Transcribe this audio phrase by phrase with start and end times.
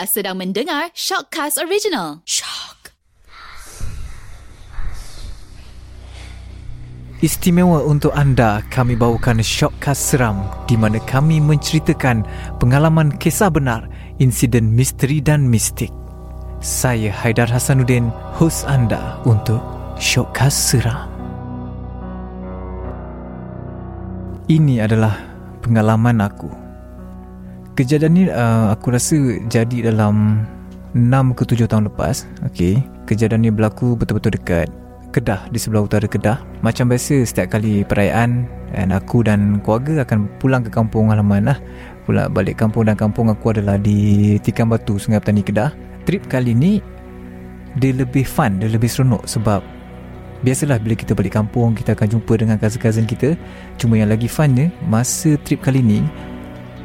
[0.00, 2.24] Anda sedang mendengar Shockcast Original.
[2.24, 2.96] Shock.
[7.20, 12.24] Istimewa untuk anda, kami bawakan Shockcast Seram di mana kami menceritakan
[12.56, 15.92] pengalaman kisah benar, insiden misteri dan mistik.
[16.64, 18.08] Saya Haidar Hasanuddin,
[18.40, 19.60] hos anda untuk
[20.00, 21.12] Shockcast Seram.
[24.48, 25.12] Ini adalah
[25.60, 26.69] pengalaman aku
[27.78, 29.16] Kejadian ni uh, aku rasa
[29.46, 30.42] jadi dalam
[30.94, 32.26] 6 ke 7 tahun lepas.
[32.50, 34.68] Okey, kejadian ni berlaku betul-betul dekat
[35.10, 36.38] Kedah di sebelah utara Kedah.
[36.62, 41.58] Macam biasa setiap kali perayaan dan aku dan keluarga akan pulang ke kampung halaman lah.
[42.06, 45.74] Pulang balik kampung dan kampung aku adalah di Tikam Batu, Sungai Petani Kedah.
[46.06, 46.78] Trip kali ni
[47.78, 49.62] dia lebih fun, dia lebih seronok sebab
[50.46, 53.34] biasalah bila kita balik kampung kita akan jumpa dengan cousin-cousin kita.
[53.82, 56.06] Cuma yang lagi funnya masa trip kali ni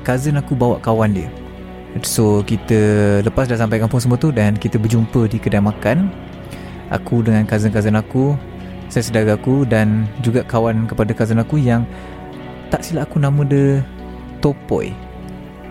[0.05, 1.27] cousin aku bawa kawan dia.
[2.03, 2.75] So kita
[3.23, 6.11] lepas dah sampai kampung semua tu Dan kita berjumpa di kedai makan
[6.91, 8.35] Aku dengan cousin-cousin aku
[8.91, 11.87] Saya saudara aku Dan juga kawan kepada cousin aku yang
[12.67, 13.79] Tak silap aku nama dia
[14.43, 14.91] Topoy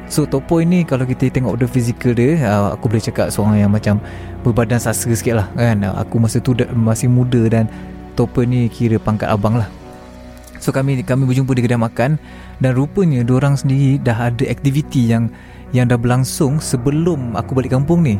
[0.08, 3.72] So Topoy ni kalau kita tengok the physical dia uh, Aku boleh cakap seorang yang
[3.72, 4.00] macam
[4.40, 5.84] Berbadan sasa sikit lah kan?
[6.08, 7.68] Aku masa tu masih muda dan
[8.16, 9.68] Topoy ni kira pangkat abang lah
[10.64, 12.16] So kami kami berjumpa di kedai makan
[12.64, 15.28] dan rupanya orang sendiri dah ada aktiviti yang
[15.76, 18.16] yang dah berlangsung sebelum aku balik kampung ni.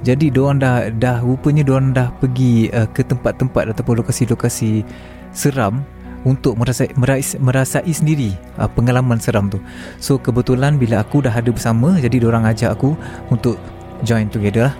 [0.00, 4.88] Jadi orang dah dah rupanya orang dah pergi uh, ke tempat-tempat ataupun lokasi-lokasi
[5.36, 5.84] seram
[6.24, 9.60] untuk merasai merasai, merasai sendiri uh, pengalaman seram tu.
[10.00, 12.96] So kebetulan bila aku dah ada bersama jadi orang ajak aku
[13.28, 13.60] untuk
[14.00, 14.74] join together lah.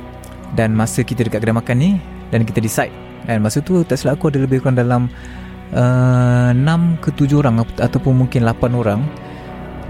[0.57, 1.91] Dan masa kita dekat kedai makan ni
[2.33, 2.93] dan kita decide
[3.29, 5.13] dan masa tu tak silap aku ada lebih kurang dalam
[5.77, 9.01] uh, 6 ke 7 orang ataupun mungkin 8 orang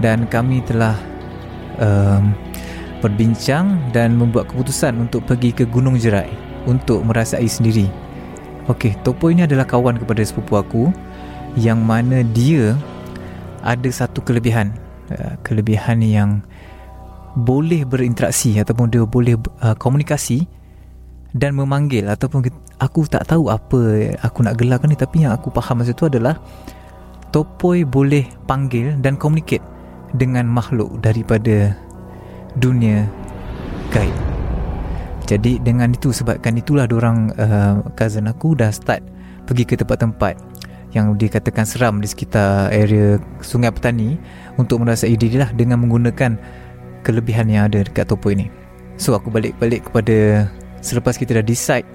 [0.01, 0.97] dan kami telah
[1.77, 2.33] um,
[3.03, 6.31] berbincang dan membuat keputusan untuk pergi ke Gunung Jerai
[6.63, 7.91] untuk merasai sendiri.
[8.71, 10.87] Okey, Topo ini adalah kawan kepada sepupu aku
[11.59, 12.79] yang mana dia
[13.59, 14.71] ada satu kelebihan.
[15.11, 16.39] Uh, kelebihan yang
[17.35, 20.47] boleh berinteraksi ataupun dia boleh uh, komunikasi
[21.33, 22.45] dan memanggil ataupun
[22.77, 26.37] aku tak tahu apa aku nak gelarkan ni tapi yang aku faham masa tu adalah
[27.33, 29.65] Topoy boleh panggil dan communicate
[30.13, 31.73] dengan makhluk daripada
[32.61, 33.09] dunia
[33.89, 34.13] gaib.
[35.25, 39.01] Jadi dengan itu sebabkan itulah orang uh, cousin aku dah start
[39.49, 40.37] pergi ke tempat-tempat
[40.93, 44.13] yang dikatakan seram di sekitar area Sungai Petani
[44.61, 46.37] untuk merasai diri lah dengan menggunakan
[47.01, 48.47] kelebihan yang ada dekat Topoy ni.
[49.01, 50.47] So aku balik-balik kepada
[50.83, 51.87] selepas kita dah decide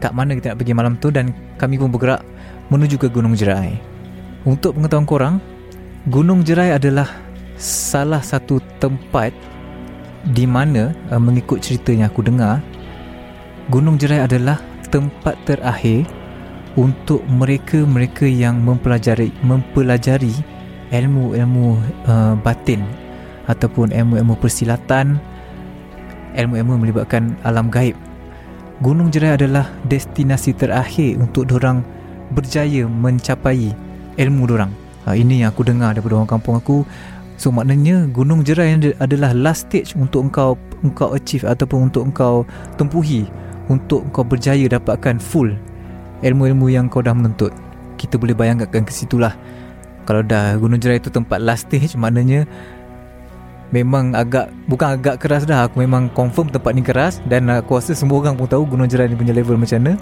[0.00, 2.24] kat mana kita nak pergi malam tu dan kami pun bergerak
[2.72, 3.76] menuju ke Gunung Jerai.
[4.48, 5.34] Untuk pengetahuan korang,
[6.08, 7.06] Gunung Jerai adalah
[7.60, 9.36] salah satu tempat
[10.32, 12.64] di mana uh, mengikut cerita yang aku dengar,
[13.68, 14.56] Gunung Jerai adalah
[14.88, 16.08] tempat terakhir
[16.80, 20.32] untuk mereka-mereka yang mempelajari mempelajari
[20.90, 22.82] ilmu-ilmu uh, batin
[23.46, 25.20] ataupun ilmu-ilmu persilatan,
[26.36, 27.98] ilmu-ilmu melibatkan alam gaib
[28.80, 31.84] Gunung Jerai adalah destinasi terakhir untuk orang
[32.32, 33.76] berjaya mencapai
[34.16, 34.72] ilmu orang.
[35.04, 36.88] Ha, ini yang aku dengar daripada orang kampung aku.
[37.36, 42.48] So maknanya Gunung Jerai adalah last stage untuk engkau engkau achieve ataupun untuk engkau
[42.80, 43.28] tempuhi
[43.68, 45.52] untuk engkau berjaya dapatkan full
[46.24, 47.52] ilmu-ilmu yang kau dah menuntut.
[48.00, 49.36] Kita boleh bayangkan ke situlah.
[50.08, 52.48] Kalau dah Gunung Jerai itu tempat last stage maknanya
[53.70, 55.66] memang agak bukan agak keras dah.
[55.66, 57.18] Aku memang confirm tempat ni keras.
[57.26, 59.94] Dan aku rasa semua orang pun tahu Gunung Jerai ni punya level macam mana.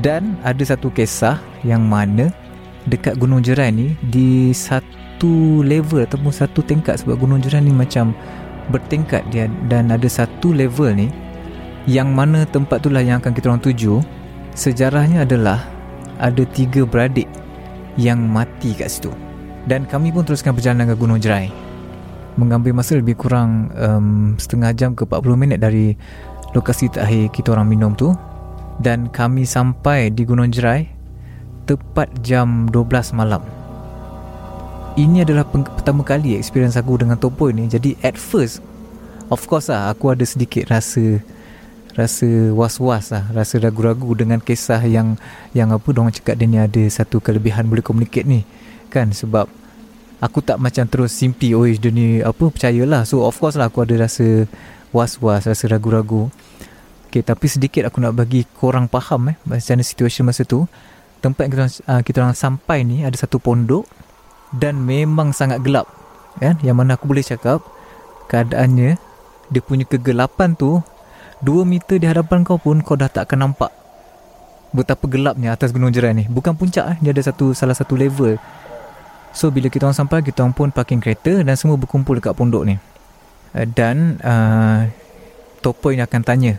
[0.00, 2.30] Dan ada satu kisah yang mana
[2.86, 8.14] dekat Gunung Jerai ni di satu level ataupun satu tingkat sebab Gunung Jerai ni macam
[8.70, 9.50] bertingkat dia.
[9.66, 11.08] Dan ada satu level ni
[11.90, 13.98] yang mana tempat tu lah yang akan kita orang tuju.
[14.52, 15.64] Sejarahnya adalah
[16.20, 17.26] ada tiga beradik
[17.96, 19.10] yang mati kat situ.
[19.64, 21.71] Dan kami pun teruskan perjalanan ke Gunung Jerai
[22.36, 25.96] mengambil masa lebih kurang um, setengah jam ke 40 minit dari
[26.56, 28.12] lokasi terakhir kita orang minum tu.
[28.80, 30.88] Dan kami sampai di Gunung Jerai
[31.68, 33.44] tepat jam 12 malam.
[34.92, 38.60] Ini adalah pertama kali experience aku dengan topo ni jadi at first
[39.32, 41.16] of course lah aku ada sedikit rasa
[41.96, 45.16] rasa was-was lah rasa ragu-ragu dengan kisah yang
[45.56, 48.44] yang apa orang cakap dia ni ada satu kelebihan boleh communicate ni
[48.92, 49.08] kan?
[49.16, 49.48] Sebab
[50.22, 53.02] aku tak macam terus simply oh dia ni apa percayalah.
[53.02, 54.46] So of course lah aku ada rasa
[54.94, 56.30] was-was rasa ragu-ragu.
[57.10, 60.64] Okay, tapi sedikit aku nak bagi korang faham eh macam mana situasi masa tu.
[61.18, 63.84] Tempat kita uh, kita orang sampai ni ada satu pondok
[64.54, 65.90] dan memang sangat gelap
[66.38, 66.56] kan?
[66.62, 67.60] Yang mana aku boleh cakap
[68.30, 68.96] keadaannya
[69.52, 70.80] dia punya kegelapan tu
[71.44, 73.74] 2 meter di hadapan kau pun kau dah tak akan nampak
[74.72, 76.24] betapa gelapnya atas gunung jerai ni.
[76.30, 78.40] Bukan puncak eh dia ada satu salah satu level
[79.32, 82.64] so bila kita orang sampai kita orang pun parking kereta dan semua berkumpul dekat pondok
[82.68, 82.76] ni.
[83.52, 84.88] Uh, dan uh,
[85.60, 86.56] topo ini akan tanya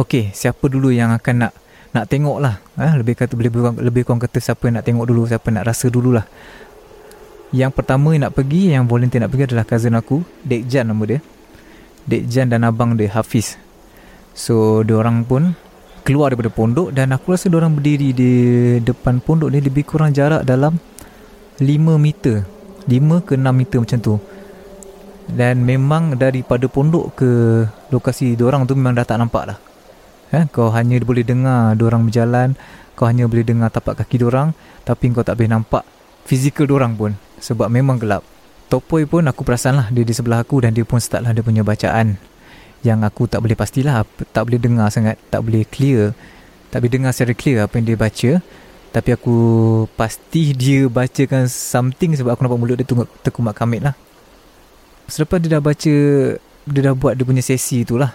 [0.00, 1.52] okey siapa dulu yang akan nak
[1.92, 2.56] nak tengok lah?
[2.80, 5.68] Eh, lebih kata lebih kurang, lebih kurang kata siapa yang nak tengok dulu siapa nak
[5.68, 6.24] rasa dululah
[7.52, 11.04] yang pertama yang nak pergi yang volunteer nak pergi adalah cousin aku Dek Jan nama
[11.04, 11.20] dia.
[12.08, 13.60] Dek Jan dan abang dia Hafiz.
[14.32, 15.52] So orang pun
[16.02, 18.32] keluar daripada pondok dan aku rasa orang berdiri di
[18.80, 20.80] depan pondok ni lebih kurang jarak dalam
[21.62, 22.42] 5 meter
[22.86, 24.14] 5 ke 6 meter macam tu.
[25.30, 27.30] Dan memang daripada pondok ke
[27.94, 29.58] lokasi orang tu memang dah tak nampak dah.
[30.32, 32.56] Eh, kau hanya boleh dengar orang berjalan
[32.96, 35.84] kau hanya boleh dengar tapak kaki orang tapi kau tak boleh nampak
[36.24, 38.24] fizikal orang pun sebab memang gelap.
[38.72, 41.44] Topoi pun aku perasan lah dia di sebelah aku dan dia pun start lah dia
[41.44, 42.16] punya bacaan.
[42.82, 46.16] Yang aku tak boleh pastilah tak boleh dengar sangat tak boleh clear.
[46.72, 48.30] Tak boleh dengar secara clear apa yang dia baca
[48.92, 49.36] tapi aku
[49.96, 53.96] pasti dia bacakan something sebab aku nampak mulut dia tengok tekumat kamit lah.
[55.08, 55.94] Selepas dia dah baca
[56.62, 58.12] dia dah buat dia punya sesi tu lah.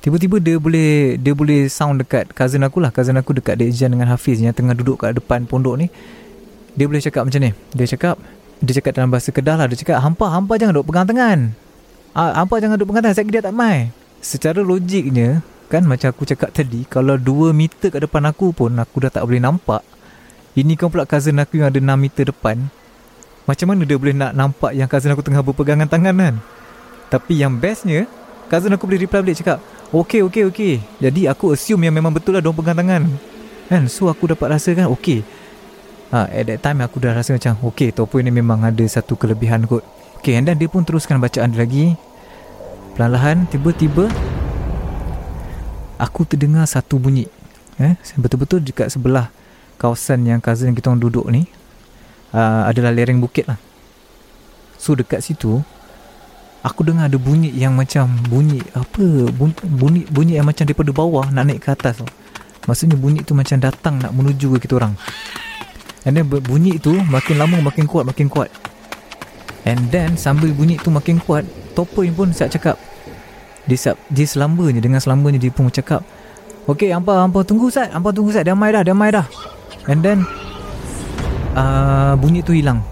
[0.00, 2.94] Tiba-tiba dia boleh dia boleh sound dekat cousin aku lah.
[2.94, 5.90] Cousin aku dekat Dejan dengan Hafiz yang tengah duduk kat depan pondok ni.
[6.78, 7.50] Dia boleh cakap macam ni.
[7.74, 8.14] Dia cakap
[8.62, 9.66] dia cakap dalam bahasa kedah lah.
[9.66, 11.52] Dia cakap hampa hampa jangan duduk pegang tangan.
[12.10, 13.94] Ah, Hampa jangan duduk pengatakan Saya dia tak mai.
[14.22, 18.98] Secara logiknya Kan macam aku cakap tadi Kalau 2 meter kat depan aku pun Aku
[19.00, 19.86] dah tak boleh nampak.
[20.58, 22.58] Ini kan pula cousin aku yang ada 6 meter depan.
[23.46, 26.34] Macam mana dia boleh nak nampak Yang cousin aku tengah berpegangan tangan kan?
[27.06, 28.10] Tapi yang bestnya
[28.50, 29.62] Cousin aku boleh reply balik cakap
[29.94, 33.02] Okay okay okay Jadi aku assume yang memang betul lah Diorang pegang tangan.
[33.70, 33.86] Kan?
[33.86, 35.22] So aku dapat rasa kan Okay
[36.10, 39.70] ha, At that time aku dah rasa macam Okay Topo ini memang ada satu kelebihan
[39.70, 39.86] kot.
[40.20, 41.96] Okay, and then dia pun teruskan bacaan dia lagi.
[42.92, 44.04] Perlahan-lahan, tiba-tiba
[46.00, 47.28] aku terdengar satu bunyi.
[47.76, 49.28] Eh, betul-betul dekat sebelah
[49.76, 51.48] kawasan yang cousin kita duduk ni
[52.32, 53.56] uh, adalah lereng bukit lah.
[54.80, 55.60] So dekat situ
[56.60, 61.44] aku dengar ada bunyi yang macam bunyi apa bunyi bunyi, yang macam daripada bawah nak
[61.48, 62.08] naik ke atas tu.
[62.68, 64.96] Maksudnya bunyi tu macam datang nak menuju ke kita orang.
[66.04, 68.52] And then bunyi tu makin lama makin kuat makin kuat.
[69.64, 71.44] And then sambil bunyi tu makin kuat
[71.76, 72.76] Topoy pun siap cakap
[73.70, 76.02] Dia, dia selambanya Dengan selambanya dia pun cakap
[76.66, 79.26] Okay hampa hampa tunggu Sat Hampa tunggu Sat Damai dah Damai dah
[79.86, 80.26] And then
[81.54, 82.82] uh, Bunyi tu hilang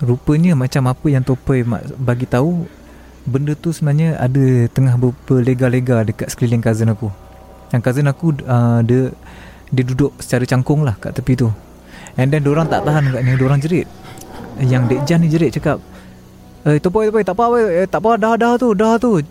[0.00, 1.68] Rupanya macam apa yang Topoy
[2.00, 2.64] bagi tahu
[3.28, 4.96] Benda tu sebenarnya ada Tengah
[5.28, 7.12] berlega-lega Dekat sekeliling cousin aku
[7.76, 9.12] Yang cousin aku uh, Dia
[9.66, 11.50] dia duduk secara cangkung lah Kat tepi tu
[12.16, 13.90] And then orang tak tahan kat ni Diorang jerit
[14.62, 15.82] Yang Dek Jan ni jerit cakap
[16.66, 17.62] Eh, boy, boy, tak apa.
[17.62, 19.22] Eh, tak apa, dah, dah tu, dah tu.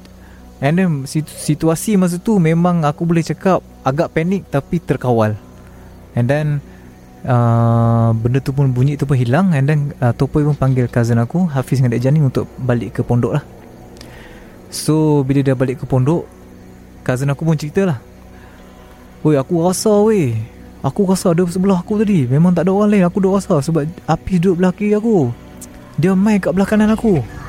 [0.65, 5.37] And then, situasi masa tu memang aku boleh cakap agak panik tapi terkawal.
[6.17, 6.57] And then,
[7.21, 9.53] uh, benda tu pun bunyi tu pun hilang.
[9.53, 13.01] And then, uh, Topoy pun panggil cousin aku, Hafiz dengan Dek Jani untuk balik ke
[13.05, 13.45] pondok lah.
[14.73, 16.25] So, bila dia balik ke pondok,
[17.05, 18.01] cousin aku pun cerita lah.
[19.21, 20.33] Woi, aku rasa weh.
[20.81, 22.25] Aku rasa ada sebelah aku tadi.
[22.25, 23.05] Memang tak ada orang lain.
[23.05, 25.29] Aku duduk rasa sebab api duduk belah kiri aku.
[26.01, 27.44] Dia main kat belah kanan aku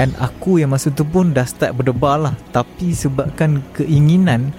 [0.00, 2.34] And aku yang masa tu pun dah start berdebar lah.
[2.54, 4.56] Tapi sebabkan keinginan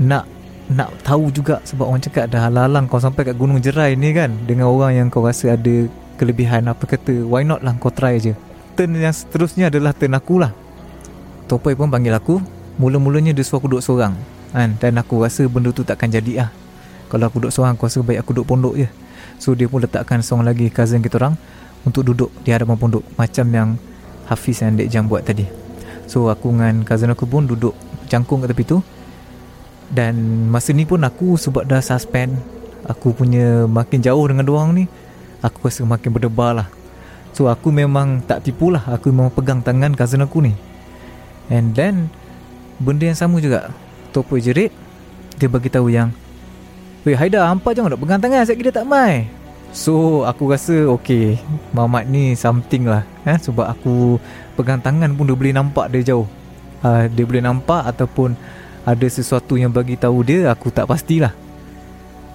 [0.00, 0.24] Nak
[0.72, 4.34] nak tahu juga Sebab orang cakap dah halang kau sampai kat Gunung Jerai ni kan
[4.48, 5.86] Dengan orang yang kau rasa ada
[6.18, 8.34] kelebihan Apa kata why not lah kau try je
[8.74, 10.52] Turn yang seterusnya adalah turn aku lah.
[11.46, 12.42] Topoy pun panggil aku
[12.76, 14.16] Mula-mulanya dia suruh aku duduk seorang
[14.50, 14.74] kan?
[14.80, 16.50] Dan aku rasa benda tu takkan jadi lah
[17.12, 18.88] Kalau aku duduk seorang aku rasa baik aku duduk pondok je.
[19.38, 21.38] So dia pun letakkan seorang lagi cousin kita orang
[21.86, 23.68] untuk duduk di hadapan pondok macam yang
[24.26, 25.46] Hafiz dan Dek Jam buat tadi.
[26.06, 27.74] So aku dengan cousin aku pun duduk
[28.06, 28.78] cangkung kat tepi tu.
[29.86, 32.34] Dan masa ni pun aku sebab dah suspend
[32.86, 34.90] aku punya makin jauh dengan doang ni
[35.42, 36.68] aku rasa makin berdebar lah.
[37.30, 40.54] So aku memang tak tipu lah aku memang pegang tangan cousin aku ni.
[41.46, 42.10] And then
[42.82, 43.70] benda yang sama juga
[44.10, 44.72] Topo jerit
[45.36, 46.10] dia bagi tahu yang
[47.04, 49.28] Weh Haida hampa jangan nak pegang tangan Saya kira tak mai
[49.74, 51.36] So aku rasa okay
[51.74, 53.36] Mamat ni something lah eh?
[53.36, 54.16] Sebab aku
[54.54, 56.28] pegang tangan pun dia boleh nampak dia jauh.
[56.84, 58.36] Uh, Dia boleh nampak ataupun
[58.86, 61.34] Ada sesuatu yang bagi tahu dia Aku tak pastilah.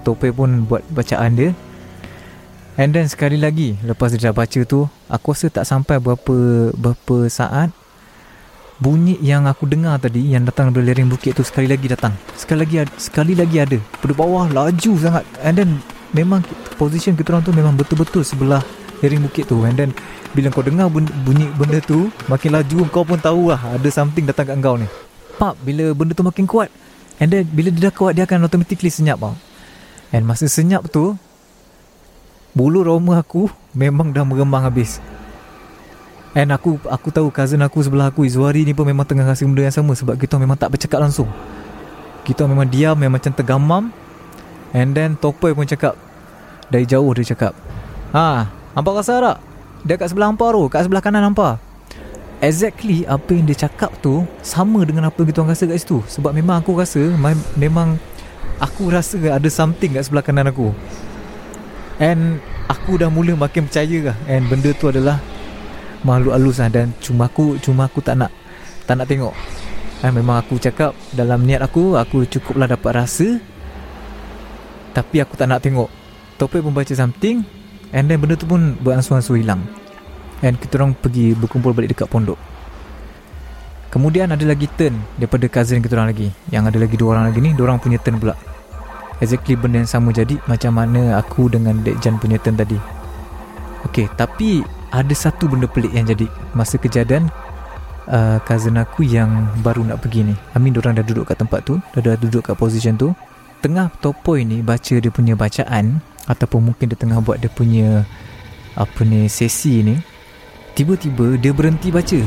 [0.01, 1.51] Tope pun buat bacaan dia.
[2.79, 7.27] And then sekali lagi Lepas dia dah baca tu Aku rasa tak sampai berapa Berapa
[7.27, 7.69] saat
[8.81, 12.15] Bunyi yang aku dengar tadi Yang datang dari lereng bukit tu Sekali lagi datang.
[12.33, 13.77] Sekali lagi Sekali lagi ada.
[13.99, 15.27] Pada bawah laju sangat.
[15.43, 15.69] And then
[16.11, 16.43] memang
[16.75, 18.63] position kita orang tu memang betul-betul sebelah
[19.01, 19.65] lereng bukit tu.
[19.65, 19.91] And then
[20.31, 20.87] Bila kau dengar
[21.27, 24.87] bunyi benda tu Makin laju kau pun tahu lah Ada something datang kat kau ni.
[25.35, 26.69] Pap bila benda tu makin kuat.
[27.19, 29.35] And then bila dia dah kuat Dia akan automatically senyap tau.
[30.13, 31.17] And masa senyap tu
[32.55, 33.51] Bulu roma aku
[33.81, 35.03] Memang dah meremang habis.
[36.31, 39.67] And aku aku tahu cousin aku sebelah aku Izwari ni pun memang tengah rasa benda
[39.67, 41.27] yang sama Sebab kita memang tak bercakap langsung.
[42.23, 43.91] Kita memang diam Memang macam tergamam
[44.71, 45.99] And then Topoy pun cakap
[46.71, 47.51] Dari jauh dia cakap
[48.15, 49.37] Ha Nampak rasa tak?
[49.83, 51.59] Dia kat sebelah hampa tu Kat sebelah kanan hampa
[52.39, 55.99] Exactly Apa yang dia cakap tu Sama dengan apa kita orang rasa kat situ.
[56.07, 57.03] Sebab memang aku rasa
[57.59, 57.99] Memang
[58.63, 60.71] Aku rasa ada something kat sebelah kanan aku.
[61.99, 62.39] And
[62.71, 64.17] Aku dah mula makin percaya lah.
[64.31, 65.19] And benda tu adalah
[66.07, 66.71] Makhluk halus lah.
[66.71, 68.31] Dan cuma aku Cuma aku tak nak
[68.87, 69.35] Tak nak tengok.
[70.01, 73.37] And memang aku cakap Dalam niat aku Aku cukuplah dapat rasa
[74.91, 75.87] Tapi aku tak nak tengok.
[76.35, 79.67] Topik pun baca something And then benda tu pun beransur-ansur hilang.
[80.41, 82.39] And kita orang pergi berkumpul balik dekat pondok.
[83.91, 86.31] Kemudian ada lagi turn daripada cousin kita orang lagi.
[86.47, 88.39] Yang ada lagi dua orang lagi ni, dua orang punya turn pula.
[89.21, 92.79] Exactly benda yang sama jadi Macam mana aku dengan Dek Jan punya turn tadi.
[93.85, 96.25] Okay, tapi ada satu benda pelik yang jadi.
[96.55, 97.27] Masa kejadian
[98.07, 100.35] uh, Cousin aku yang baru nak pergi ni.
[100.55, 103.11] Amin orang dah duduk kat tempat tu Dah, dah duduk kat position tu
[103.61, 108.09] Tengah topoy ni baca dia punya bacaan ataupun mungkin dia tengah buat dia punya
[108.73, 110.01] apa ni sesi ni
[110.73, 112.19] tiba-tiba dia berhenti baca.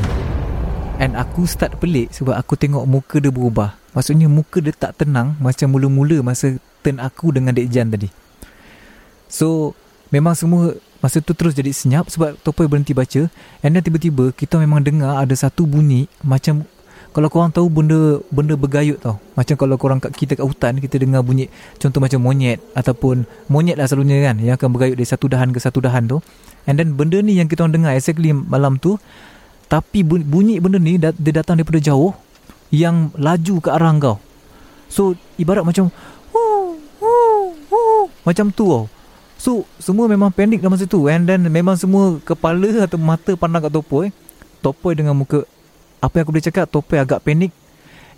[0.95, 3.75] And aku start pelik sebab aku tengok muka dia berubah.
[3.91, 8.07] Maksudnya muka dia tak tenang macam mula-mula masa turn aku dengan Dek Jan tadi.
[9.27, 9.75] So
[10.15, 13.27] memang semua masa tu terus jadi senyap sebab Topoy berhenti baca.
[13.59, 16.63] And then tiba-tiba kita memang dengar ada satu bunyi macam
[17.15, 19.15] kalau korang tahu benda benda bergayut tau.
[19.39, 21.47] Macam kalau korang kat kita kat hutan kita dengar bunyi
[21.79, 25.63] contoh macam monyet ataupun monyet lah selalunya kan yang akan bergayut dari satu dahan ke
[25.63, 26.19] satu dahan tu.
[26.67, 28.99] And then benda ni yang kita orang dengar exactly malam tu
[29.71, 32.11] tapi bunyi benda ni dia datang daripada jauh
[32.67, 34.19] yang laju ke arah kau.
[34.91, 35.95] So ibarat macam
[36.35, 38.83] huu, huu, huu, macam tu tau.
[39.39, 41.07] So semua memang panik dalam masa tu.
[41.07, 44.11] And then memang semua kepala atau mata pandang kat Topoy
[44.59, 45.47] Topoy dengan muka
[46.05, 47.49] apa yang aku boleh cakap Tope agak panik.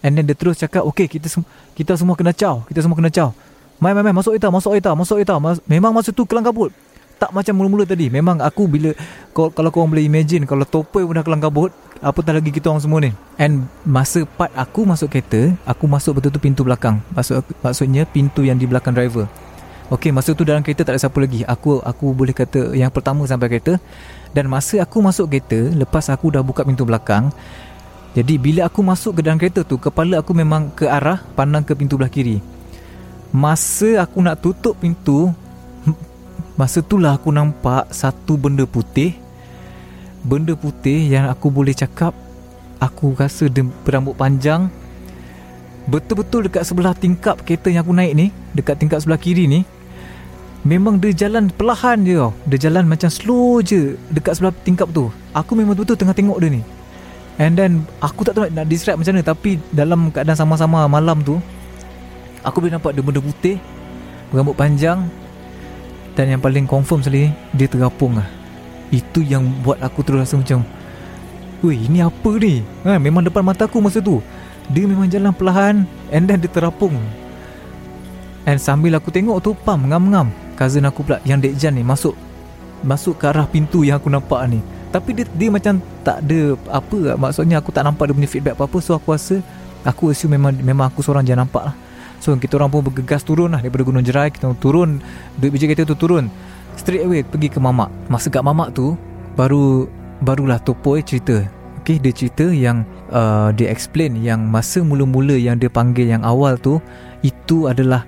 [0.05, 3.09] And then dia terus cakap Okay kita, sem- kita semua kena caw Kita semua kena
[3.09, 3.33] caw.
[3.81, 6.69] Mai mai mai masuk ita Masuk ita Masuk ita Mas- Memang masa tu kelang kabut.
[7.17, 8.13] Tak macam mula-mula tadi.
[8.13, 8.93] Memang aku bila
[9.33, 12.83] Kalau, kalau korang boleh imagine Kalau Tope pun dah kelang kabut Apatah lagi kita orang
[12.85, 13.09] semua ni?
[13.41, 17.01] And masa part aku masuk kereta Aku masuk betul-betul pintu belakang.
[17.17, 19.25] Maksud, Maksudnya pintu yang di belakang driver.
[19.89, 21.41] Okay masa tu dalam kereta tak ada siapa lagi.
[21.47, 23.81] Aku aku boleh kata yang pertama sampai kereta.
[24.29, 27.33] Dan masa aku masuk kereta Lepas aku dah buka pintu belakang
[28.17, 31.77] jadi bila aku masuk ke dalam kereta tu Kepala aku memang ke arah Pandang ke
[31.77, 32.41] pintu belah kiri.
[33.29, 35.29] Masa aku nak tutup pintu
[36.59, 39.13] Masa itulah aku nampak Satu benda putih.
[40.25, 42.17] Benda putih yang aku boleh cakap
[42.81, 44.65] Aku rasa dia berambut panjang.
[45.85, 49.61] Betul-betul dekat sebelah tingkap kereta yang aku naik ni Dekat tingkap sebelah kiri ni
[50.65, 52.33] Memang dia jalan perlahan je tau.
[52.49, 55.13] Dia jalan macam slow je Dekat sebelah tingkap tu.
[55.37, 56.76] Aku memang betul-betul tengah tengok dia ni
[57.37, 61.21] And then Aku tak tahu nak, nak describe macam mana Tapi dalam keadaan sama-sama malam
[61.21, 61.37] tu
[62.41, 63.57] Aku boleh nampak dia benda putih
[64.33, 65.05] Berambut panjang
[66.17, 68.27] Dan yang paling confirm sekali Dia terapung lah.
[68.89, 70.65] Itu yang buat aku terus rasa macam
[71.61, 72.61] Weh ini apa ni?
[72.85, 74.21] Ha, Memang depan mata aku masa tu
[74.73, 76.97] Dia memang jalan perlahan And then dia terapung.
[78.47, 80.33] And sambil aku tengok tu Pam ngam-ngam.
[80.57, 82.17] Cousin aku pula Yang Dek Jan ni Masuk
[82.81, 87.19] Masuk ke arah pintu yang aku nampak ni tapi dia, dia macam tak ada apa
[87.19, 88.77] Maksudnya aku tak nampak dia punya feedback apa-apa.
[88.79, 89.43] So aku rasa
[89.85, 91.75] Aku assume memang memang aku seorang je nampak lah.
[92.19, 94.31] So kita orang pun bergegas turun lah Daripada Gunung Jerai.
[94.31, 95.03] Kita turun
[95.37, 96.31] Duit biji kereta tu turun.
[96.79, 97.91] Straight away pergi ke mamak.
[98.07, 98.95] Masa kat mamak tu
[99.35, 99.91] Baru
[100.23, 101.45] Barulah Topoy cerita.
[101.83, 102.83] Okay dia cerita yang
[103.15, 106.83] uh, Dia explain Yang masa mula-mula Yang dia panggil yang awal tu
[107.23, 108.03] Itu adalah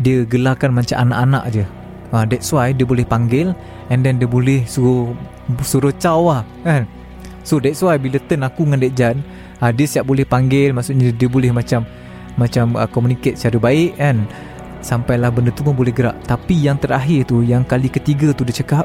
[0.00, 1.77] Dia gelarkan macam anak-anak je
[2.12, 3.52] uh, That's why dia boleh panggil
[3.88, 5.12] And then dia boleh suruh
[5.64, 6.84] Suruh caw lah kan?
[7.40, 9.16] So that's why bila turn aku dengan Dek Jan
[9.64, 10.76] uh, Dia siap boleh panggil.
[10.76, 11.88] Maksudnya dia boleh macam
[12.36, 14.28] Macam uh, communicate secara baik kan?
[14.78, 16.14] Sampailah benda tu pun boleh gerak.
[16.28, 18.84] Tapi yang terakhir tu Yang kali ketiga tu dia cakap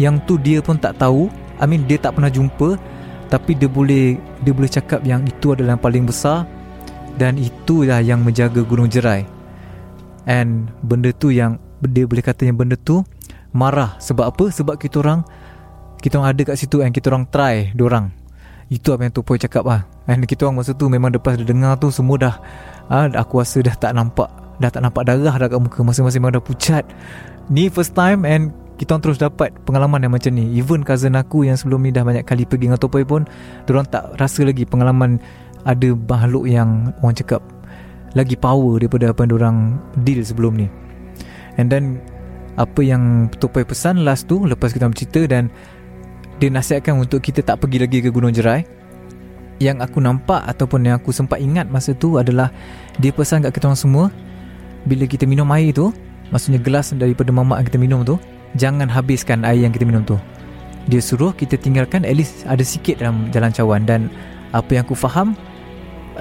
[0.00, 1.28] Yang tu dia pun tak tahu.
[1.60, 2.80] I mean dia tak pernah jumpa.
[3.28, 6.48] Tapi dia boleh Dia boleh cakap yang itu adalah yang paling besar
[7.20, 9.28] Dan itulah yang menjaga Gunung Jerai.
[10.28, 13.04] And benda tu yang Dia boleh kata yang benda tu
[13.54, 13.96] Marah.
[14.02, 14.44] Sebab apa?
[14.50, 15.22] Sebab kita orang
[15.98, 18.14] kita orang ada kat situ and kita orang try orang.
[18.68, 21.48] Itu apa yang tu Poi cakap lah And kita orang masa tu memang lepas dia
[21.48, 22.36] dengar tu Semua dah
[22.92, 24.28] ha, Aku rasa dah tak nampak
[24.60, 25.80] Dah tak nampak darah dah kat muka.
[25.86, 26.82] Masing-masing memang dah pucat.
[27.48, 30.50] Ni first time and kita orang terus dapat pengalaman yang macam ni.
[30.58, 33.22] Even cousin aku yang sebelum ni dah banyak kali pergi dengan Topoy pun
[33.70, 35.22] orang tak rasa lagi pengalaman
[35.62, 37.42] ada makhluk yang orang cakap
[38.18, 39.56] lagi power daripada apa yang orang
[40.02, 40.66] deal sebelum ni
[41.58, 41.98] and then
[42.58, 45.52] apa yang Topoy pesan last tu lepas kita bercerita dan
[46.38, 48.62] dia nasihatkan untuk kita tak pergi lagi ke Gunung Jerai
[49.58, 52.50] yang aku nampak ataupun yang aku sempat ingat masa tu adalah
[53.02, 54.04] dia pesan kat kita orang semua
[54.86, 55.90] bila kita minum air tu
[56.30, 58.14] maksudnya gelas daripada mamak yang kita minum tu
[58.56, 60.16] jangan habiskan air yang kita minum tu.
[60.88, 64.00] Dia suruh kita tinggalkan at least ada sikit dalam jalan cawan dan
[64.56, 65.36] apa yang aku faham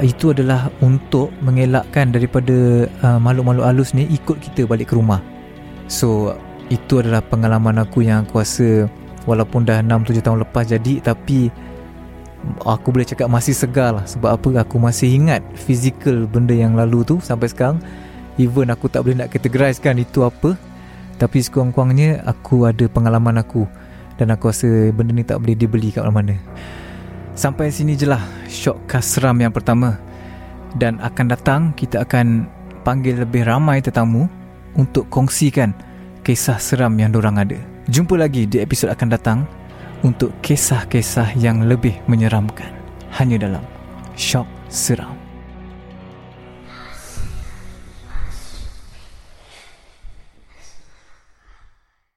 [0.01, 5.22] itu adalah untuk mengelakkan daripada uh, makhluk-makhluk halus ni ikut kita balik ke rumah.
[5.89, 6.38] So
[6.68, 8.92] itu adalah pengalaman aku yang aku rasa
[9.25, 11.48] walaupun dah 6-7 tahun lepas jadi tapi
[12.63, 14.06] aku boleh cakap masih segar lah.
[14.06, 14.50] Sebab apa?
[14.62, 17.82] Aku masih ingat fizikal benda yang lalu tu sampai sekarang.
[18.38, 20.54] Even aku tak boleh nak categorizekan itu apa.
[21.18, 23.66] Tapi sekurang-kurangnya aku ada pengalaman aku.
[24.22, 26.38] Dan aku rasa benda ni tak boleh dibeli kat mana-mana
[27.38, 30.01] Sampai sini je lah Shockcast seram yang pertama.
[30.74, 32.50] Dan akan datang kita akan
[32.82, 34.25] panggil lebih ramai tetamu
[34.74, 35.77] Untuk kongsikan
[36.25, 37.62] kisah seram yang dorang ada.
[37.94, 39.39] Jumpa lagi di episod akan datang
[40.01, 42.74] Untuk kisah-kisah yang lebih menyeramkan.
[43.13, 43.63] Hanya dalam
[44.17, 45.27] Shock Seram